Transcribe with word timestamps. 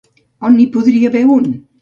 On 0.49 0.55
n'hi 0.55 0.65
podria 0.77 1.11
haver 1.13 1.23
un? 1.37 1.47